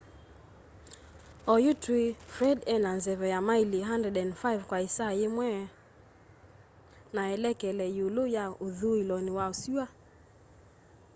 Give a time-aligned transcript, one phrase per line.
[1.53, 2.03] oyu tũĩ
[2.33, 5.69] fred ena nzeve ya maili 105 kwa ĩsaa yĩmwe 165km/h
[7.15, 9.85] na elekele yĩũlũ ya ũthũĩlonĩ wa sũa